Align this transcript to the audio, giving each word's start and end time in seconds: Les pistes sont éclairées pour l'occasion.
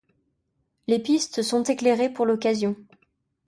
Les 0.87 0.97
pistes 0.97 1.43
sont 1.43 1.61
éclairées 1.61 2.11
pour 2.11 2.25
l'occasion. 2.25 2.75